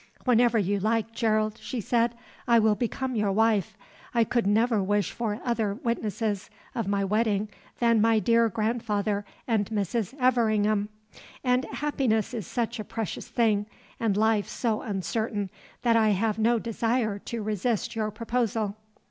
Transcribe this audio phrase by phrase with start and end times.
[0.25, 2.15] "Whenever you like, Gerald," she said,
[2.47, 3.77] "I will become your wife.
[4.15, 9.67] I could never wish for other witnesses of my wedding than my dear grandfather and
[9.67, 10.15] Mrs.
[10.19, 10.89] Everingham;
[11.43, 13.67] and happiness is such a precious thing
[13.99, 15.51] and life so uncertain,
[15.83, 18.77] that I have no desire to resist your proposal."